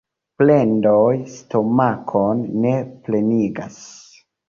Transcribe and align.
Plendoj 0.41 1.17
stomakon 1.35 2.43
ne 2.67 2.75
plenigas. 3.07 3.83